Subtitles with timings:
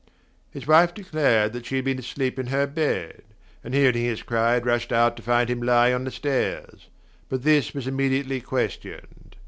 [0.49, 3.21] His wife declared that she had been asleep in her bed,
[3.63, 6.87] and hearing his cry had rushed out to find him lying on the stairs;
[7.29, 9.35] but this was immediately questioned.